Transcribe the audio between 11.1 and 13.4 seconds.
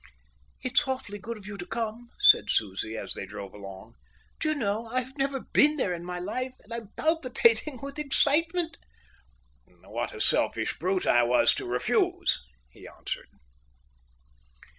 was to refuse!" he answered.